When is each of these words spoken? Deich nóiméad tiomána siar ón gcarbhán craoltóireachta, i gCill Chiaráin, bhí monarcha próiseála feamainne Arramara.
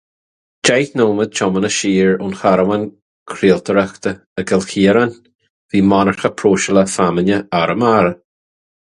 Deich 0.67 0.91
nóiméad 0.99 1.33
tiomána 1.39 1.69
siar 1.73 2.23
ón 2.27 2.31
gcarbhán 2.37 2.85
craoltóireachta, 3.33 4.13
i 4.43 4.45
gCill 4.51 4.65
Chiaráin, 4.71 5.13
bhí 5.75 5.83
monarcha 5.91 6.31
próiseála 6.43 6.85
feamainne 6.95 7.37
Arramara. 7.59 8.15